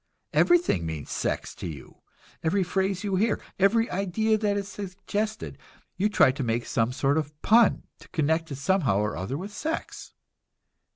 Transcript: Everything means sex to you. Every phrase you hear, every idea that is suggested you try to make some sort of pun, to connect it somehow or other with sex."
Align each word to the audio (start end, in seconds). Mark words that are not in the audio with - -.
Everything 0.33 0.83
means 0.83 1.11
sex 1.11 1.53
to 1.53 1.67
you. 1.67 2.01
Every 2.41 2.63
phrase 2.63 3.03
you 3.03 3.17
hear, 3.17 3.39
every 3.59 3.87
idea 3.91 4.35
that 4.35 4.57
is 4.57 4.67
suggested 4.67 5.59
you 5.95 6.09
try 6.09 6.31
to 6.31 6.43
make 6.43 6.65
some 6.65 6.91
sort 6.91 7.19
of 7.19 7.39
pun, 7.43 7.83
to 7.99 8.07
connect 8.09 8.49
it 8.51 8.55
somehow 8.55 8.97
or 8.97 9.15
other 9.15 9.37
with 9.37 9.53
sex." 9.53 10.15